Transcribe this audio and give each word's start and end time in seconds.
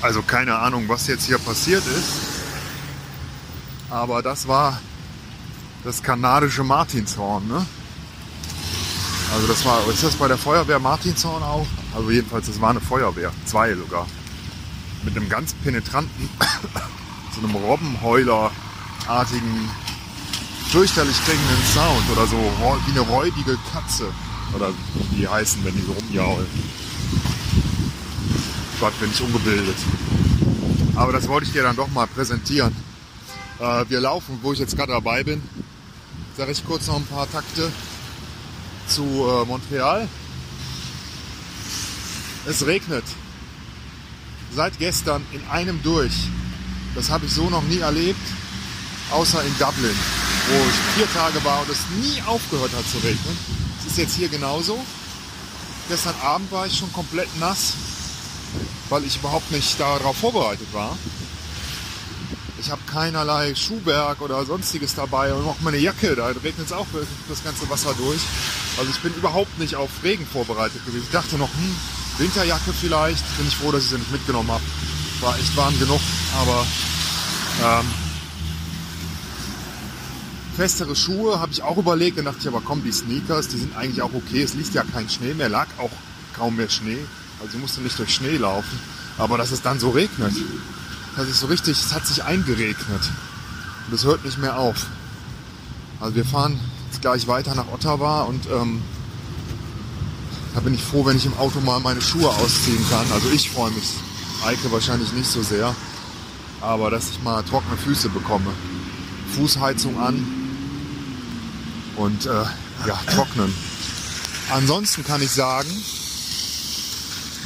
Also 0.00 0.22
keine 0.22 0.56
Ahnung, 0.56 0.88
was 0.88 1.08
jetzt 1.08 1.26
hier 1.26 1.38
passiert 1.38 1.84
ist. 1.86 2.12
Aber 3.90 4.22
das 4.22 4.46
war 4.46 4.80
das 5.84 6.02
kanadische 6.02 6.62
Martinshorn. 6.62 7.48
Ne? 7.48 7.64
Also 9.34 9.46
das 9.46 9.64
war, 9.64 9.86
ist 9.88 10.02
das 10.02 10.16
bei 10.16 10.28
der 10.28 10.36
Feuerwehr 10.38 10.78
Martinshorn 10.78 11.42
auch? 11.42 11.66
Also 11.94 12.10
jedenfalls, 12.10 12.46
das 12.46 12.58
war 12.60 12.70
eine 12.70 12.80
Feuerwehr. 12.80 13.32
Zwei 13.44 13.74
sogar. 13.74 14.06
Mit 15.04 15.16
einem 15.16 15.28
ganz 15.28 15.52
penetranten, 15.54 16.28
so 17.34 17.40
einem 17.40 17.54
Robbenheuler-artigen, 17.56 19.70
fürchterlich 20.70 21.16
klingenden 21.24 21.64
Sound. 21.74 22.08
Oder 22.12 22.26
so 22.26 22.36
wie 22.86 22.92
eine 22.92 23.00
räudige 23.00 23.58
Katze. 23.72 24.12
Oder 24.54 24.70
wie 25.10 25.16
die 25.16 25.28
heißen, 25.28 25.64
wenn 25.64 25.74
die 25.74 25.82
so 25.82 25.92
rumjaulen. 25.92 26.46
Gott, 28.80 28.98
bin 29.00 29.10
ich 29.10 29.20
ungebildet. 29.20 29.76
Aber 30.94 31.12
das 31.12 31.26
wollte 31.26 31.46
ich 31.46 31.52
dir 31.52 31.64
dann 31.64 31.74
doch 31.74 31.88
mal 31.88 32.06
präsentieren. 32.06 32.74
Äh, 33.58 33.84
wir 33.88 34.00
laufen, 34.00 34.38
wo 34.40 34.52
ich 34.52 34.60
jetzt 34.60 34.76
gerade 34.76 34.92
dabei 34.92 35.24
bin, 35.24 35.42
sage 36.36 36.52
ich 36.52 36.64
kurz 36.64 36.86
noch 36.86 36.94
ein 36.94 37.06
paar 37.06 37.28
Takte 37.28 37.72
zu 38.86 39.02
äh, 39.02 39.44
Montreal. 39.46 40.08
Es 42.46 42.66
regnet. 42.66 43.02
Seit 44.54 44.78
gestern 44.78 45.26
in 45.32 45.44
einem 45.50 45.82
durch. 45.82 46.14
Das 46.94 47.10
habe 47.10 47.26
ich 47.26 47.32
so 47.32 47.50
noch 47.50 47.64
nie 47.64 47.78
erlebt, 47.78 48.26
außer 49.10 49.42
in 49.42 49.58
Dublin, 49.58 49.96
wo 50.50 50.56
ich 50.56 50.96
vier 50.96 51.12
Tage 51.14 51.44
war 51.44 51.62
und 51.62 51.70
es 51.70 51.80
nie 52.00 52.22
aufgehört 52.22 52.70
hat 52.76 52.88
zu 52.88 52.98
regnen. 52.98 53.38
Es 53.80 53.86
ist 53.90 53.98
jetzt 53.98 54.14
hier 54.14 54.28
genauso. 54.28 54.78
Gestern 55.88 56.14
Abend 56.22 56.52
war 56.52 56.66
ich 56.66 56.78
schon 56.78 56.92
komplett 56.92 57.28
nass 57.40 57.74
weil 58.88 59.04
ich 59.04 59.16
überhaupt 59.16 59.50
nicht 59.50 59.78
darauf 59.78 60.16
vorbereitet 60.16 60.68
war. 60.72 60.96
Ich 62.60 62.70
habe 62.70 62.80
keinerlei 62.86 63.54
Schuhwerk 63.54 64.20
oder 64.20 64.44
sonstiges 64.44 64.94
dabei 64.94 65.32
und 65.32 65.46
auch 65.46 65.60
meine 65.60 65.78
Jacke, 65.78 66.16
da 66.16 66.26
regnet 66.26 66.66
es 66.66 66.72
auch 66.72 66.86
das 67.28 67.44
ganze 67.44 67.70
Wasser 67.70 67.94
durch. 67.94 68.20
Also 68.78 68.90
ich 68.90 68.98
bin 69.00 69.14
überhaupt 69.14 69.58
nicht 69.58 69.76
auf 69.76 69.90
Regen 70.02 70.26
vorbereitet 70.26 70.84
gewesen. 70.84 71.04
Ich 71.04 71.12
dachte 71.12 71.36
noch, 71.36 71.48
hm, 71.48 71.76
Winterjacke 72.18 72.72
vielleicht. 72.72 73.24
Bin 73.36 73.46
ich 73.46 73.56
froh, 73.56 73.70
dass 73.70 73.84
ich 73.84 73.90
sie 73.90 73.98
nicht 73.98 74.10
mitgenommen 74.10 74.50
habe. 74.50 74.62
War 75.20 75.38
echt 75.38 75.56
warm 75.56 75.78
genug, 75.78 76.00
aber 76.40 76.66
ähm, 77.64 77.86
festere 80.56 80.96
Schuhe 80.96 81.40
habe 81.40 81.52
ich 81.52 81.62
auch 81.62 81.76
überlegt. 81.76 82.18
Dann 82.18 82.24
dachte 82.24 82.40
ich 82.40 82.48
aber, 82.48 82.60
komm, 82.60 82.82
die 82.82 82.92
Sneakers, 82.92 83.48
die 83.48 83.58
sind 83.58 83.76
eigentlich 83.76 84.02
auch 84.02 84.14
okay. 84.14 84.42
Es 84.42 84.54
liegt 84.54 84.74
ja 84.74 84.82
kein 84.82 85.08
Schnee 85.08 85.34
mehr, 85.34 85.48
lag 85.48 85.68
auch 85.78 85.90
kaum 86.36 86.56
mehr 86.56 86.68
Schnee. 86.68 86.98
Also 87.40 87.54
ich 87.54 87.60
musste 87.60 87.80
nicht 87.80 87.98
durch 87.98 88.14
Schnee 88.14 88.36
laufen. 88.36 88.78
Aber 89.18 89.38
dass 89.38 89.50
es 89.50 89.62
dann 89.62 89.80
so 89.80 89.90
regnet, 89.90 90.32
dass 91.16 91.28
es 91.28 91.40
so 91.40 91.46
richtig, 91.46 91.78
es 91.80 91.92
hat 91.92 92.06
sich 92.06 92.24
eingeregnet. 92.24 93.10
Und 93.86 93.94
es 93.94 94.04
hört 94.04 94.24
nicht 94.24 94.38
mehr 94.38 94.58
auf. 94.58 94.86
Also 96.00 96.14
wir 96.14 96.24
fahren 96.24 96.58
jetzt 96.90 97.02
gleich 97.02 97.26
weiter 97.26 97.54
nach 97.54 97.68
Ottawa 97.72 98.22
und 98.22 98.46
ähm, 98.46 98.82
da 100.54 100.60
bin 100.60 100.74
ich 100.74 100.82
froh, 100.82 101.04
wenn 101.04 101.16
ich 101.16 101.26
im 101.26 101.36
Auto 101.38 101.60
mal 101.60 101.80
meine 101.80 102.00
Schuhe 102.00 102.28
ausziehen 102.28 102.84
kann. 102.90 103.06
Also 103.12 103.30
ich 103.30 103.50
freue 103.50 103.70
mich. 103.72 103.94
Eike 104.44 104.70
wahrscheinlich 104.70 105.12
nicht 105.12 105.28
so 105.28 105.42
sehr. 105.42 105.74
Aber 106.60 106.90
dass 106.90 107.10
ich 107.10 107.22
mal 107.22 107.42
trockene 107.42 107.76
Füße 107.76 108.08
bekomme. 108.08 108.50
Fußheizung 109.34 110.00
an 110.00 110.24
und 111.96 112.26
äh, 112.26 112.44
ja, 112.86 112.98
trocknen. 113.12 113.52
Ansonsten 114.50 115.04
kann 115.04 115.20
ich 115.20 115.30
sagen, 115.30 115.68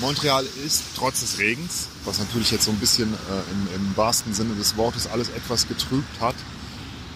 Montreal 0.03 0.45
ist 0.67 0.83
trotz 0.97 1.21
des 1.21 1.39
Regens, 1.39 1.87
was 2.05 2.19
natürlich 2.19 2.51
jetzt 2.51 2.65
so 2.65 2.73
ein 2.73 2.79
bisschen 2.79 3.15
äh, 3.15 3.53
im, 3.53 3.69
im, 3.77 3.97
wahrsten 3.97 4.35
Sinne 4.35 4.55
des 4.55 4.77
Wortes 4.77 5.07
alles 5.07 5.29
etwas 5.31 5.69
getrübt 5.69 6.21
hat, 6.21 6.35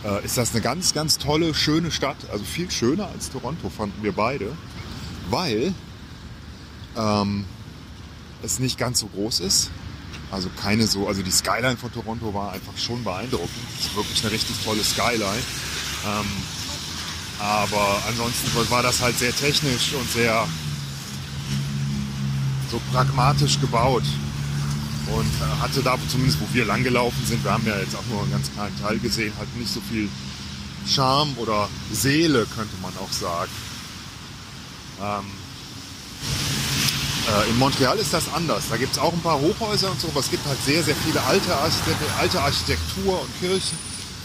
äh, 0.05 0.25
ist 0.25 0.39
das 0.39 0.53
eine 0.53 0.61
ganz, 0.61 0.95
ganz 0.95 1.19
tolle, 1.19 1.53
schöne 1.53 1.91
Stadt. 1.91 2.17
Also 2.31 2.45
viel 2.45 2.71
schöner 2.71 3.09
als 3.09 3.29
Toronto 3.31 3.71
fanden 3.71 4.03
wir 4.05 4.13
beide, 4.13 4.57
weil 5.31 5.75
ähm, 6.97 7.45
es 8.45 8.61
nicht 8.61 8.79
ganz 8.79 9.01
so 9.01 9.09
groß 9.09 9.41
ist. 9.41 9.71
Also 10.31 10.49
keine 10.63 10.87
so, 10.87 11.09
also 11.09 11.23
die 11.23 11.33
Skyline 11.33 11.77
von 11.77 11.93
Toronto 11.93 12.33
war 12.33 12.53
einfach 12.53 12.79
schon 12.79 13.03
beeindruckend. 13.03 13.51
Es 13.79 13.87
ist 13.87 13.97
wirklich 13.97 14.23
eine 14.23 14.33
richtig 14.33 14.57
tolle 14.65 14.85
Skyline. 14.85 15.43
Ähm, 16.07 16.27
aber 17.41 18.01
ansonsten 18.09 18.71
war 18.71 18.85
das 18.85 19.03
halt 19.03 19.19
sehr 19.19 19.35
technisch 19.35 19.93
und 19.93 20.09
sehr 20.11 20.47
so 22.71 22.81
pragmatisch 22.93 23.61
gebaut 23.61 24.05
und 25.07 25.31
äh, 25.41 25.63
hatte 25.63 25.83
da 25.83 25.97
zumindest, 26.09 26.41
wo 26.41 26.47
wir 26.53 26.65
langgelaufen 26.65 27.25
sind, 27.25 27.45
wir 27.45 27.53
haben 27.53 27.67
ja 27.67 27.79
jetzt 27.79 27.95
auch 27.95 28.05
nur 28.11 28.23
einen 28.23 28.33
ganz 28.33 28.51
kleinen 28.53 28.79
Teil 28.81 28.99
gesehen, 28.99 29.33
halt 29.39 29.55
nicht 29.57 29.73
so 29.73 29.81
viel 29.81 30.09
Charme 30.87 31.35
oder 31.37 31.69
Seele, 31.93 32.47
könnte 32.55 32.75
man 32.83 32.93
auch 32.99 33.13
sagen. 33.13 33.51
Ähm, 35.01 35.25
äh, 37.29 37.51
in 37.51 37.59
Montreal 37.59 37.99
ist 37.99 38.13
das 38.13 38.33
anders. 38.33 38.65
Da 38.71 38.77
gibt 38.77 38.93
es 38.93 38.99
auch 38.99 39.13
ein 39.13 39.21
paar 39.21 39.41
Hochhäuser 39.41 39.91
und 39.91 40.01
so, 40.01 40.09
aber 40.09 40.21
es 40.21 40.31
gibt 40.31 40.47
halt 40.47 40.59
sehr, 40.65 40.83
sehr 40.83 40.95
viele 40.97 41.23
alte, 41.23 41.55
alte 42.19 42.41
Architektur 42.41 43.21
und 43.21 43.41
Kirchen, 43.41 43.79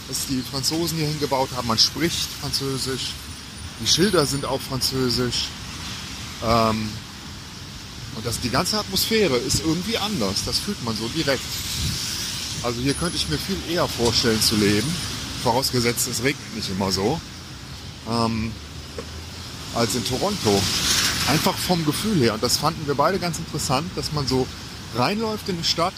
dass 0.08 0.26
die 0.26 0.42
Franzosen 0.42 0.98
hier 0.98 1.08
hingebaut 1.08 1.50
haben. 1.56 1.68
Man 1.68 1.78
spricht 1.78 2.28
Französisch, 2.40 3.12
die 3.80 3.86
Schilder 3.86 4.26
sind 4.26 4.44
auch 4.44 4.60
Französisch. 4.60 5.48
Ähm, 6.44 6.88
und 8.14 8.26
das, 8.26 8.40
die 8.40 8.50
ganze 8.50 8.78
Atmosphäre 8.78 9.36
ist 9.36 9.60
irgendwie 9.60 9.98
anders. 9.98 10.44
Das 10.44 10.58
fühlt 10.58 10.82
man 10.84 10.96
so 10.96 11.08
direkt. 11.08 11.42
Also 12.62 12.80
hier 12.80 12.94
könnte 12.94 13.16
ich 13.16 13.28
mir 13.28 13.38
viel 13.38 13.56
eher 13.70 13.88
vorstellen 13.88 14.40
zu 14.40 14.56
leben. 14.56 14.88
Vorausgesetzt, 15.42 16.08
es 16.08 16.22
regnet 16.22 16.54
nicht 16.54 16.70
immer 16.70 16.92
so. 16.92 17.20
Ähm, 18.08 18.52
als 19.74 19.94
in 19.94 20.04
Toronto. 20.04 20.62
Einfach 21.28 21.56
vom 21.56 21.84
Gefühl 21.86 22.18
her. 22.20 22.34
Und 22.34 22.42
das 22.42 22.58
fanden 22.58 22.86
wir 22.86 22.94
beide 22.94 23.18
ganz 23.18 23.38
interessant, 23.38 23.90
dass 23.96 24.12
man 24.12 24.26
so 24.26 24.46
reinläuft 24.94 25.48
in 25.48 25.56
die 25.56 25.64
Stadt, 25.64 25.94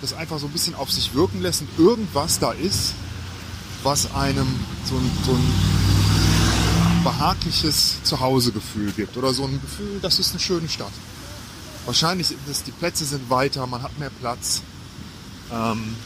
das 0.00 0.12
einfach 0.12 0.38
so 0.38 0.46
ein 0.46 0.52
bisschen 0.52 0.74
auf 0.74 0.90
sich 0.90 1.14
wirken 1.14 1.42
lässt 1.42 1.62
und 1.62 1.68
irgendwas 1.78 2.38
da 2.38 2.52
ist, 2.52 2.94
was 3.82 4.14
einem 4.14 4.46
so 4.84 4.96
ein, 4.96 5.10
so 5.26 5.32
ein 5.32 5.79
behagliches 7.04 8.02
Zuhausegefühl 8.04 8.92
gibt 8.92 9.16
oder 9.16 9.32
so 9.32 9.44
ein 9.44 9.60
Gefühl, 9.60 9.98
das 10.00 10.18
ist 10.18 10.30
eine 10.30 10.40
schöne 10.40 10.68
Stadt. 10.68 10.92
Wahrscheinlich 11.86 12.34
ist 12.48 12.66
die 12.66 12.72
Plätze 12.72 13.04
sind 13.04 13.30
weiter, 13.30 13.66
man 13.66 13.82
hat 13.82 13.98
mehr 13.98 14.10
Platz. 14.10 14.62
Ähm, 15.52 15.96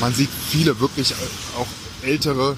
man 0.00 0.14
sieht 0.14 0.30
viele 0.50 0.78
wirklich 0.80 1.12
äh, 1.12 1.14
auch 1.58 1.66
ältere 2.02 2.56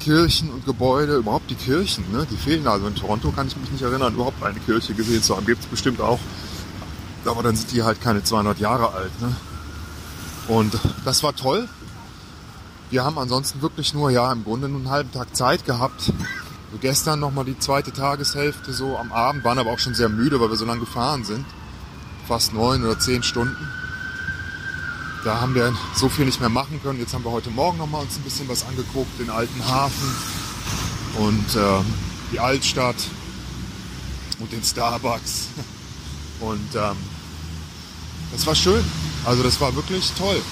Kirchen 0.00 0.50
und 0.50 0.66
Gebäude, 0.66 1.16
überhaupt 1.16 1.50
die 1.50 1.54
Kirchen, 1.54 2.04
ne? 2.12 2.26
die 2.30 2.36
fehlen. 2.36 2.66
Also 2.66 2.86
in 2.86 2.94
Toronto 2.94 3.30
kann 3.30 3.46
ich 3.46 3.56
mich 3.56 3.70
nicht 3.70 3.82
erinnern, 3.82 4.14
überhaupt 4.14 4.42
eine 4.42 4.60
Kirche 4.60 4.92
gesehen 4.94 5.22
zu 5.22 5.36
haben. 5.36 5.46
Gibt 5.46 5.62
es 5.62 5.66
bestimmt 5.66 6.00
auch. 6.00 6.18
Aber 7.24 7.42
dann 7.42 7.56
sind 7.56 7.72
die 7.72 7.82
halt 7.82 8.02
keine 8.02 8.22
200 8.22 8.58
Jahre 8.58 8.92
alt. 8.92 9.20
Ne? 9.22 9.34
Und 10.48 10.78
das 11.04 11.22
war 11.22 11.34
toll. 11.34 11.68
Wir 12.90 13.04
haben 13.04 13.18
ansonsten 13.18 13.62
wirklich 13.62 13.94
nur, 13.94 14.10
ja, 14.10 14.30
im 14.32 14.44
Grunde 14.44 14.68
nur 14.68 14.78
einen 14.78 14.90
halben 14.90 15.12
Tag 15.12 15.34
Zeit 15.34 15.64
gehabt. 15.64 16.12
So 16.72 16.78
gestern 16.80 17.20
nochmal 17.20 17.44
die 17.44 17.58
zweite 17.58 17.92
Tageshälfte 17.92 18.72
so 18.72 18.96
am 18.96 19.12
Abend, 19.12 19.44
waren 19.44 19.58
aber 19.58 19.70
auch 19.70 19.78
schon 19.78 19.94
sehr 19.94 20.08
müde, 20.08 20.40
weil 20.40 20.50
wir 20.50 20.56
so 20.56 20.64
lange 20.64 20.80
gefahren 20.80 21.24
sind. 21.24 21.46
Fast 22.26 22.52
neun 22.52 22.84
oder 22.84 22.98
zehn 22.98 23.22
Stunden. 23.22 23.68
Da 25.24 25.40
haben 25.40 25.54
wir 25.54 25.72
so 25.94 26.08
viel 26.08 26.26
nicht 26.26 26.40
mehr 26.40 26.50
machen 26.50 26.80
können. 26.82 26.98
Jetzt 26.98 27.14
haben 27.14 27.24
wir 27.24 27.30
heute 27.30 27.50
Morgen 27.50 27.78
nochmal 27.78 28.02
uns 28.02 28.16
ein 28.16 28.22
bisschen 28.22 28.48
was 28.48 28.66
angeguckt, 28.66 29.18
den 29.18 29.30
alten 29.30 29.64
Hafen 29.66 30.16
und 31.18 31.56
äh, 31.56 31.80
die 32.32 32.40
Altstadt 32.40 32.96
und 34.38 34.52
den 34.52 34.62
Starbucks. 34.62 35.48
Und 36.40 36.74
ähm, 36.74 36.96
das 38.32 38.44
war 38.46 38.54
schön. 38.56 38.84
Also 39.24 39.42
das 39.44 39.60
war 39.60 39.74
wirklich 39.76 40.12
toll. 40.18 40.42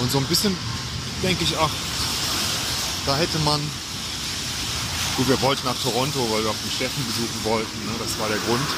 Und 0.00 0.10
so 0.10 0.18
ein 0.18 0.24
bisschen 0.24 0.56
denke 1.22 1.44
ich, 1.44 1.56
ach, 1.58 1.70
da 3.06 3.16
hätte 3.16 3.38
man, 3.40 3.60
gut, 5.16 5.28
wir 5.28 5.40
wollten 5.42 5.66
nach 5.66 5.76
Toronto, 5.82 6.20
weil 6.30 6.44
wir 6.44 6.50
auch 6.50 6.62
den 6.62 6.70
Steffen 6.70 7.04
besuchen 7.06 7.44
wollten, 7.44 7.86
ne? 7.86 7.92
das 7.98 8.18
war 8.18 8.28
der 8.28 8.38
Grund. 8.38 8.68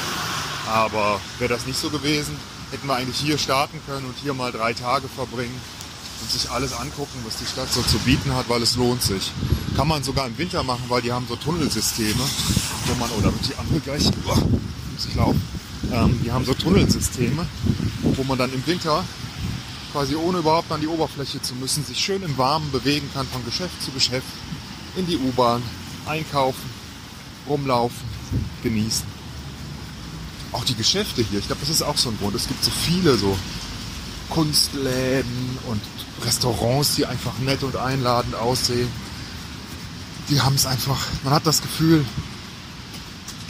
Aber 0.67 1.19
wäre 1.39 1.53
das 1.53 1.65
nicht 1.65 1.79
so 1.79 1.89
gewesen, 1.89 2.35
hätten 2.71 2.87
wir 2.87 2.95
eigentlich 2.95 3.17
hier 3.17 3.37
starten 3.37 3.79
können 3.85 4.05
und 4.05 4.15
hier 4.21 4.33
mal 4.33 4.51
drei 4.51 4.73
Tage 4.73 5.07
verbringen 5.07 5.59
und 6.21 6.31
sich 6.31 6.49
alles 6.49 6.73
angucken, 6.73 7.19
was 7.25 7.37
die 7.37 7.45
Stadt 7.45 7.71
so 7.71 7.81
zu 7.81 7.97
bieten 7.99 8.33
hat, 8.33 8.47
weil 8.47 8.61
es 8.61 8.75
lohnt 8.75 9.01
sich. 9.01 9.31
Kann 9.75 9.87
man 9.87 10.03
sogar 10.03 10.27
im 10.27 10.37
Winter 10.37 10.63
machen, 10.63 10.83
weil 10.87 11.01
die 11.01 11.11
haben 11.11 11.25
so 11.27 11.35
Tunnelsysteme, 11.35 12.23
wo 12.85 12.95
man, 12.95 13.09
oder 13.11 13.33
wird 13.33 13.47
die 13.47 13.55
andere 13.55 13.79
gleich, 13.79 14.09
oh, 14.27 14.35
muss 14.35 15.05
ich 15.07 15.15
laufen, 15.15 15.41
ähm, 15.91 16.19
die 16.23 16.31
haben 16.31 16.45
so 16.45 16.53
Tunnelsysteme, 16.53 17.45
wo 18.03 18.23
man 18.23 18.37
dann 18.37 18.53
im 18.53 18.65
Winter 18.65 19.03
quasi 19.91 20.15
ohne 20.15 20.39
überhaupt 20.39 20.71
an 20.71 20.81
die 20.81 20.87
Oberfläche 20.87 21.41
zu 21.41 21.55
müssen, 21.55 21.83
sich 21.83 21.99
schön 21.99 22.23
im 22.23 22.37
Warmen 22.37 22.71
bewegen 22.71 23.09
kann, 23.13 23.27
von 23.27 23.43
Geschäft 23.45 23.81
zu 23.81 23.91
Geschäft, 23.91 24.27
in 24.95 25.05
die 25.05 25.17
U-Bahn, 25.17 25.61
einkaufen, 26.05 26.69
rumlaufen, 27.47 28.07
genießen. 28.63 29.05
Auch 30.51 30.65
die 30.65 30.75
Geschäfte 30.75 31.21
hier, 31.21 31.39
ich 31.39 31.47
glaube, 31.47 31.61
das 31.61 31.69
ist 31.69 31.81
auch 31.81 31.97
so 31.97 32.09
ein 32.09 32.17
Grund. 32.17 32.35
Es 32.35 32.47
gibt 32.47 32.63
so 32.63 32.71
viele 32.71 33.15
so 33.17 33.37
Kunstläden 34.29 35.57
und 35.67 35.81
Restaurants, 36.25 36.95
die 36.95 37.05
einfach 37.05 37.37
nett 37.39 37.63
und 37.63 37.75
einladend 37.75 38.35
aussehen. 38.35 38.89
Die 40.29 40.41
haben 40.41 40.55
es 40.55 40.65
einfach, 40.65 40.99
man 41.23 41.33
hat 41.33 41.45
das 41.45 41.61
Gefühl, 41.61 42.05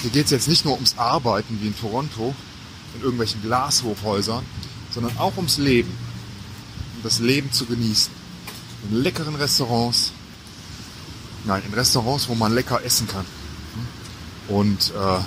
hier 0.02 0.10
geht 0.10 0.26
es 0.26 0.32
jetzt 0.32 0.48
nicht 0.48 0.66
nur 0.66 0.74
ums 0.74 0.98
Arbeiten 0.98 1.60
wie 1.62 1.68
in 1.68 1.78
Toronto, 1.78 2.34
in 2.96 3.02
irgendwelchen 3.02 3.42
Glashochhäusern, 3.44 4.44
sondern 4.92 5.18
auch 5.18 5.38
ums 5.38 5.58
Leben. 5.58 5.96
Das 7.04 7.20
Leben 7.20 7.52
zu 7.52 7.66
genießen. 7.66 8.12
In 8.90 8.98
leckeren 8.98 9.36
Restaurants. 9.36 10.12
Nein, 11.46 11.64
in 11.68 11.74
Restaurants, 11.74 12.28
wo 12.30 12.36
man 12.36 12.54
lecker 12.54 12.84
essen 12.84 13.08
kann. 13.08 13.26
Und 14.48 14.92
äh, 14.92 15.20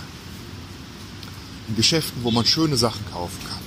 in 1.68 1.76
Geschäften, 1.76 2.22
wo 2.22 2.30
man 2.30 2.44
schöne 2.44 2.76
Sachen 2.76 3.04
kaufen 3.12 3.38
kann. 3.48 3.62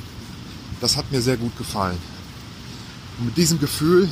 Das 0.81 0.95
hat 0.95 1.11
mir 1.11 1.21
sehr 1.21 1.37
gut 1.37 1.57
gefallen. 1.57 1.97
Und 3.17 3.25
mit 3.25 3.37
diesem 3.37 3.59
Gefühl 3.59 4.09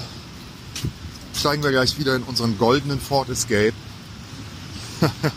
steigen 1.35 1.63
wir 1.63 1.71
gleich 1.71 1.97
wieder 1.99 2.15
in 2.15 2.23
unseren 2.23 2.57
goldenen 2.57 2.99
Ford 2.99 3.29
Escape 3.29 3.73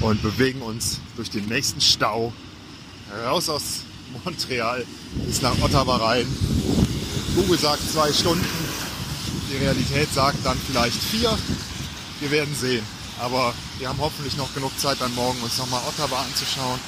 und 0.00 0.22
bewegen 0.22 0.62
uns 0.62 1.00
durch 1.16 1.30
den 1.30 1.46
nächsten 1.46 1.80
Stau 1.80 2.32
raus 3.26 3.48
aus 3.48 3.80
Montreal 4.24 4.84
bis 5.26 5.42
nach 5.42 5.58
Ottawa 5.60 5.96
rein. 5.96 6.26
Google 7.34 7.58
sagt 7.58 7.82
zwei 7.90 8.12
Stunden, 8.12 8.46
die 9.50 9.56
Realität 9.56 10.12
sagt 10.12 10.38
dann 10.44 10.56
vielleicht 10.56 11.02
vier. 11.02 11.36
Wir 12.20 12.30
werden 12.30 12.54
sehen. 12.54 12.84
Aber 13.20 13.52
wir 13.78 13.88
haben 13.88 13.98
hoffentlich 13.98 14.36
noch 14.36 14.52
genug 14.54 14.78
Zeit, 14.78 15.00
dann 15.00 15.14
morgen 15.14 15.40
uns 15.42 15.58
nochmal 15.58 15.80
Ottawa 15.88 16.22
anzuschauen. 16.22 16.78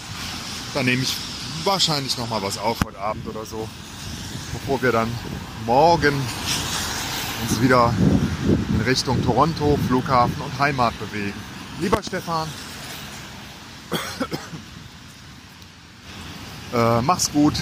Dann 0.75 0.87
nehme 0.87 1.03
ich 1.03 1.17
wahrscheinlich 1.65 2.17
nochmal 2.17 2.43
was 2.43 2.59
auf 2.59 2.79
heute 2.85 2.99
Abend 2.99 3.27
oder 3.27 3.45
so, 3.45 3.69
bevor 4.53 4.81
wir 4.83 4.93
dann 4.93 5.11
morgen 5.65 6.15
uns 7.43 7.61
wieder 7.61 7.93
in 8.69 8.81
Richtung 8.83 9.25
Toronto, 9.25 9.79
Flughafen 9.89 10.41
und 10.43 10.59
Heimat 10.59 10.99
bewegen. 10.99 11.35
Lieber 11.81 12.03
Stefan, 12.03 12.49
äh, 16.75 17.01
mach's 17.03 17.33
gut 17.33 17.55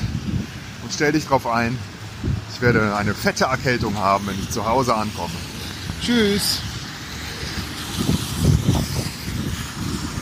und 0.82 0.92
stell 0.92 1.12
dich 1.12 1.26
drauf 1.26 1.46
ein. 1.46 1.78
Ich 2.54 2.60
werde 2.60 2.94
eine 2.96 3.14
fette 3.14 3.44
Erkältung 3.44 3.98
haben, 3.98 4.28
wenn 4.28 4.38
ich 4.38 4.48
zu 4.50 4.64
Hause 4.64 4.94
ankomme. 4.94 5.34
Tschüss. 6.00 6.60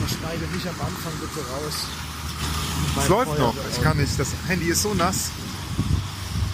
Schneide 0.08 0.46
mich 0.46 0.67
am 0.67 0.81
Anfang 0.81 1.12
bitte 1.20 1.46
raus. 1.50 1.87
Es 2.99 3.08
läuft 3.08 3.38
noch. 3.38 3.55
Ich 3.70 3.82
kann 3.82 3.99
nicht. 3.99 4.19
Das 4.19 4.29
Handy 4.49 4.67
ist 4.67 4.82
so 4.82 4.94
nass. 4.94 5.31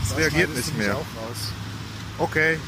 Es 0.05 0.17
reagiert 0.17 0.55
nicht 0.57 0.77
mehr. 0.77 0.97
Okay. 2.19 2.59